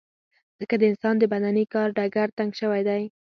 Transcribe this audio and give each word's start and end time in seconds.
ځکه 0.59 0.75
د 0.77 0.83
انسان 0.91 1.15
د 1.19 1.23
بدني 1.33 1.63
کار 1.73 1.87
ډګر 1.97 2.27
تنګ 2.37 2.51
شوی 2.61 2.81
دی. 2.87 3.03